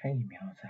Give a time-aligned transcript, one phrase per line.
[0.00, 0.60] 嘿，苗子，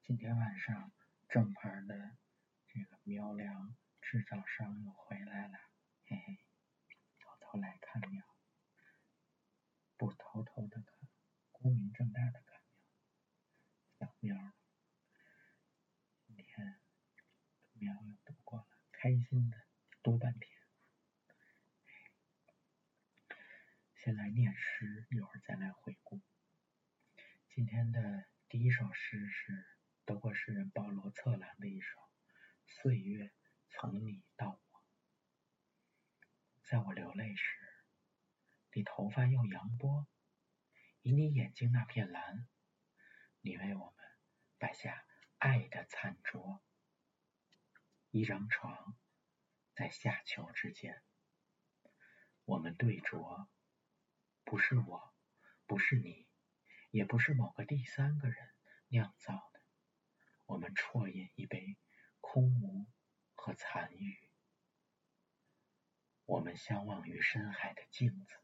[0.00, 0.90] 今天晚上
[1.28, 2.16] 正牌的
[2.66, 5.58] 这个苗粮制造商又回来了，
[6.06, 6.38] 嘿嘿，
[7.20, 8.24] 偷偷来看苗，
[9.98, 10.98] 不偷偷的看，
[11.50, 12.62] 光明正大的看
[13.98, 14.54] 苗，小苗，
[16.26, 16.80] 今天
[17.74, 19.58] 苗又读过了，开心的
[20.02, 20.50] 读半天。
[24.02, 26.22] 先来念诗，一会儿再来回顾。
[27.54, 29.66] 今天的第一首诗是
[30.06, 31.98] 德国诗人保罗·策兰的一首
[32.66, 33.30] 《岁月
[33.68, 34.80] 从你到我》。
[36.62, 37.58] 在我流泪时，
[38.72, 40.06] 你头发又扬波，
[41.02, 42.48] 以你眼睛那片蓝，
[43.42, 43.96] 你为我们
[44.56, 45.04] 摆下
[45.36, 46.64] 爱的餐桌。
[48.12, 48.96] 一张床
[49.74, 51.02] 在夏秋之间，
[52.46, 53.46] 我们对酌。
[54.42, 55.14] 不是我，
[55.66, 56.26] 不是你，
[56.92, 58.50] 也不是某个第三个人
[58.88, 59.60] 酿造的。
[60.44, 61.78] 我们啜饮一杯
[62.20, 62.86] 空无
[63.34, 64.30] 和残余。
[66.26, 68.36] 我们相望于深海的镜子，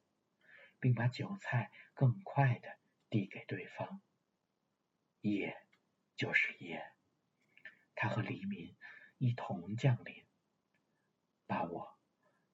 [0.80, 2.78] 并把酒菜更快的
[3.10, 4.00] 递给对方。
[5.20, 5.54] 夜
[6.16, 6.94] 就是夜，
[7.94, 8.78] 它和黎明
[9.18, 10.26] 一同降临，
[11.46, 11.98] 把我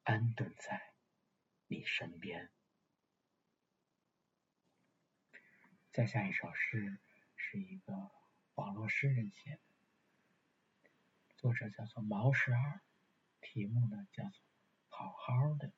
[0.02, 0.92] 安顿在
[1.68, 2.50] 你身边。
[5.94, 6.98] 再下一首诗
[7.36, 8.10] 是一个
[8.56, 9.60] 网络诗人写的，
[11.36, 12.82] 作者叫做毛十二，
[13.40, 14.30] 题目呢叫做
[14.88, 15.68] 《好好的》。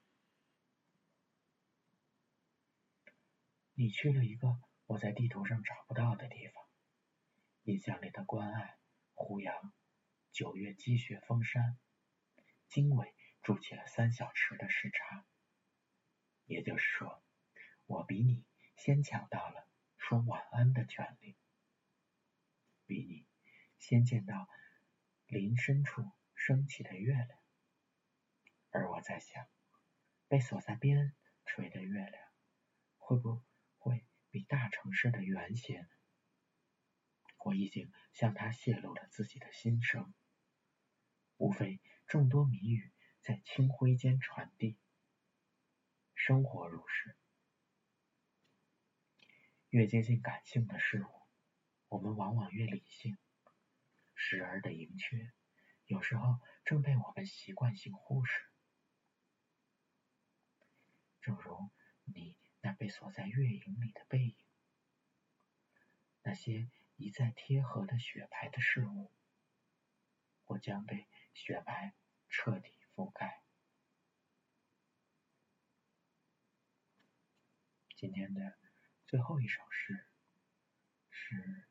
[3.75, 6.65] 你去了一个我在地图上找不到的地方，
[7.65, 8.79] 印象里的关隘、
[9.13, 9.75] 胡杨、
[10.33, 11.79] 九月积雪封山，
[12.69, 15.27] 经纬筑起了三小时的时差。
[16.47, 17.23] 也就是说，
[17.85, 19.66] 我比你先抢到了。
[20.09, 21.37] 说晚安的权利，
[22.87, 23.27] 比你
[23.77, 24.49] 先见到
[25.27, 27.29] 林深处升起的月亮，
[28.71, 29.49] 而我在想，
[30.29, 31.13] 被锁在边
[31.45, 32.23] 陲的月亮，
[32.99, 33.43] 会不
[33.79, 35.89] 会比大城市的圆些？
[37.39, 40.15] 我已经向他泄露了自己的心声，
[41.37, 44.79] 无非众多谜语在清辉间传递，
[46.15, 47.17] 生活如是。
[49.71, 51.09] 越接近感性的事物，
[51.89, 53.19] 我们往往越理性。
[54.15, 55.33] 时而的盈缺，
[55.85, 58.47] 有时候正被我们习惯性忽视。
[61.21, 61.71] 正如
[62.05, 64.37] 你那被锁在月影里的背影，
[66.23, 69.13] 那些一再贴合的雪白的事物，
[70.45, 71.95] 或将被雪白
[72.29, 73.43] 彻底覆盖。
[77.95, 78.66] 今天的。
[79.07, 80.05] 最后一首诗
[81.11, 81.65] 是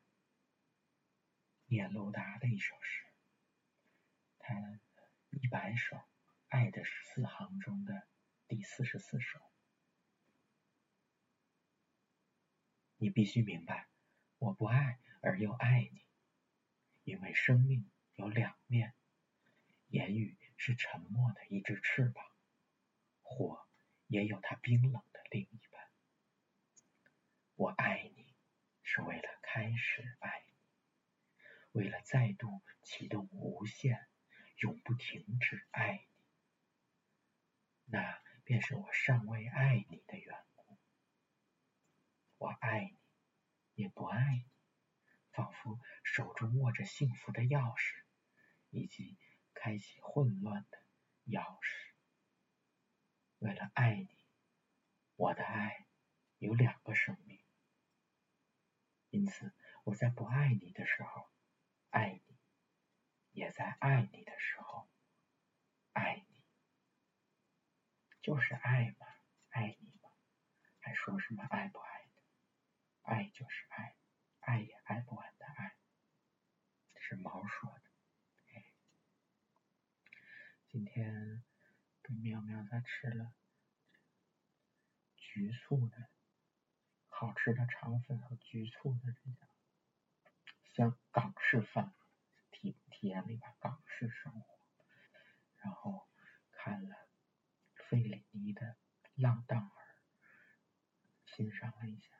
[1.66, 3.04] 聂鲁达的一首诗，
[4.38, 4.54] 他
[5.30, 6.00] 一百首
[6.48, 8.08] 爱的十四行中的
[8.48, 9.38] 第四十四首。
[12.96, 13.86] 你必须明白，
[14.38, 16.06] 我不爱而又爱你，
[17.04, 18.94] 因为生命有两面，
[19.88, 22.24] 言语是沉默的一只翅膀，
[23.20, 23.68] 火
[24.06, 25.75] 也有它冰冷的另一半。
[27.58, 28.34] 我爱你，
[28.82, 30.52] 是为了开始爱你，
[31.72, 34.06] 为了再度启动无限、
[34.58, 36.24] 永不停止爱你，
[37.86, 40.78] 那便是我尚未爱你的缘故。
[42.36, 42.98] 我爱你，
[43.72, 44.50] 也不爱你，
[45.32, 48.02] 仿佛手中握着幸福的钥匙，
[48.68, 49.16] 以及
[49.54, 50.78] 开启混乱的
[51.24, 51.94] 钥匙。
[53.38, 54.14] 为了爱你，
[55.14, 55.86] 我的爱
[56.36, 57.45] 有两个生命。
[59.16, 59.50] 因此，
[59.84, 61.30] 我在不爱你的时候
[61.88, 62.36] 爱你，
[63.32, 64.90] 也在爱你的时候
[65.94, 66.44] 爱你，
[68.20, 69.06] 就是爱嘛，
[69.48, 70.10] 爱你嘛，
[70.80, 72.22] 还说什么爱不爱的？
[73.00, 73.96] 爱就是爱，
[74.40, 75.74] 爱也爱不完的爱，
[77.00, 77.80] 是毛说的。
[80.68, 81.42] 今天
[82.02, 83.32] 跟喵喵在吃了
[85.16, 86.10] 局促的。
[87.18, 89.48] 好吃的肠粉和局促的这家，
[90.74, 91.94] 像港式饭，
[92.50, 94.58] 体体验了一把港式生活，
[95.56, 96.06] 然后
[96.50, 97.08] 看了
[97.88, 98.60] 费里尼的
[99.14, 99.72] 《浪荡儿》，
[101.34, 102.10] 欣赏了一下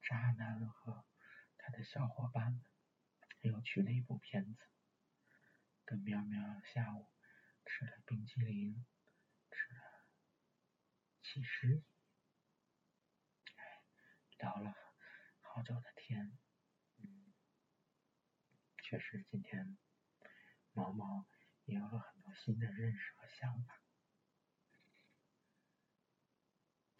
[0.00, 1.04] 渣男和
[1.58, 2.64] 他的小伙伴们，
[3.42, 4.62] 又去了一部片子。
[5.84, 6.40] 跟喵喵
[6.72, 7.06] 下午
[7.66, 8.86] 吃了冰淇淋，
[9.50, 9.82] 吃了
[11.22, 11.84] 七十。
[14.38, 14.74] 聊了
[15.40, 16.36] 好久的天，
[16.98, 17.32] 嗯，
[18.82, 19.76] 确实今天
[20.72, 21.26] 毛毛
[21.64, 23.80] 也有了很多新的认识和想法，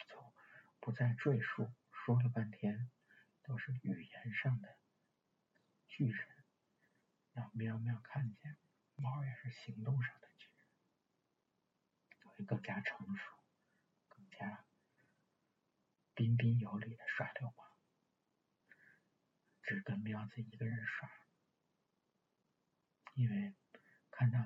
[0.06, 0.32] 就
[0.80, 1.72] 不再赘述。
[1.90, 2.90] 说了半天
[3.42, 4.76] 都是语言上的
[5.88, 6.44] 巨人，
[7.32, 8.58] 让喵喵看见，
[8.94, 13.32] 猫也是行动上的巨人，会更加成熟，
[14.08, 14.66] 更加
[16.14, 17.66] 彬彬有礼的耍流氓。
[19.62, 21.10] 只跟喵子一个人耍，
[23.14, 23.54] 因为
[24.10, 24.38] 看到，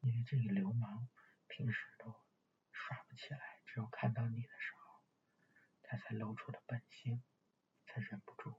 [0.00, 1.06] 因为这个流氓
[1.48, 2.24] 平时都
[2.72, 5.04] 耍不起来，只有看到你的时候，
[5.82, 7.22] 他才露出了本性，
[7.84, 8.58] 才忍不住，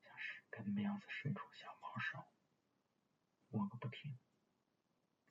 [0.00, 2.24] 像是跟喵子伸出小毛手，
[3.48, 4.16] 摸个不停，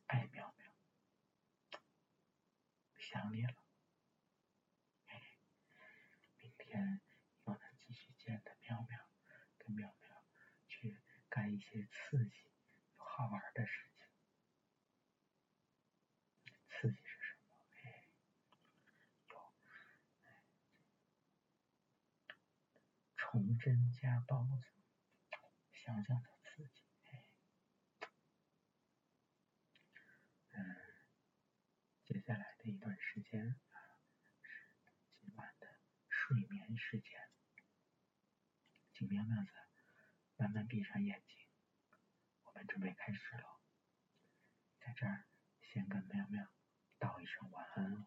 [0.07, 0.75] 爱喵喵，
[2.99, 3.55] 想你了。
[11.29, 12.35] 干一些刺激
[12.97, 14.05] 又好玩的事情。
[16.69, 17.55] 刺激是什么？
[17.83, 18.09] 哎，
[19.29, 19.37] 有
[23.15, 24.65] 虫针加包子，
[25.71, 26.83] 想想都刺激。
[27.05, 27.23] 哎，
[30.53, 30.75] 嗯，
[32.05, 33.77] 接下来的一段时间啊，
[34.41, 34.67] 是
[35.19, 35.77] 今晚的
[36.09, 37.29] 睡眠时间，
[38.93, 39.51] 请喵喵子。
[40.39, 41.46] 慢慢闭上眼睛，
[42.77, 43.59] 准备开始了。
[44.79, 45.25] 在这儿，
[45.63, 46.47] 先跟喵喵
[46.99, 48.05] 道一声晚安喽，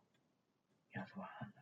[0.92, 1.59] 喵子晚安了。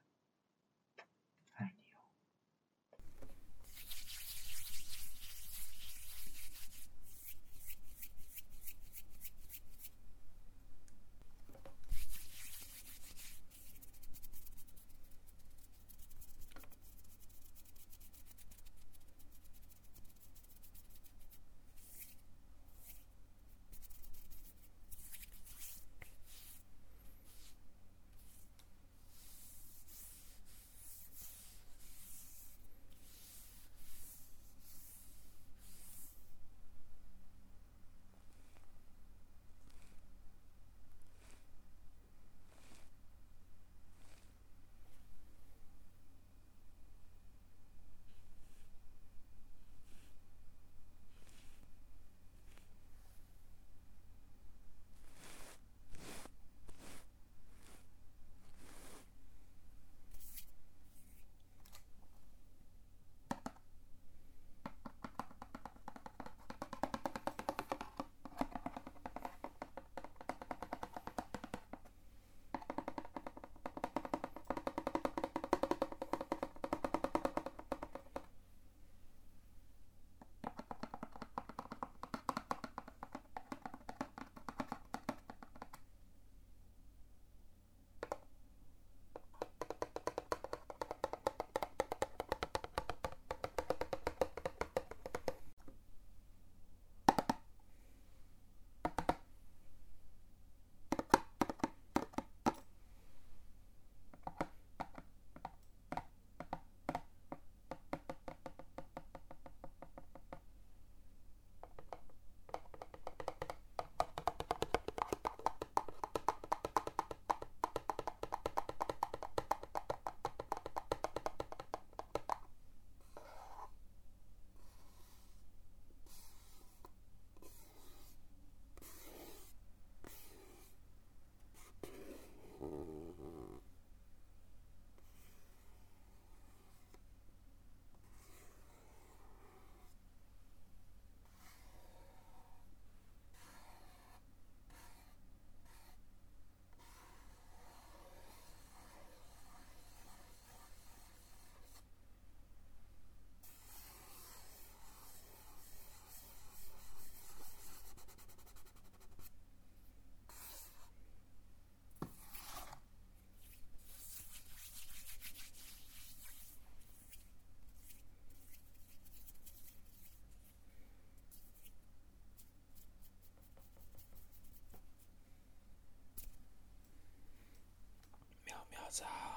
[178.99, 179.28] So.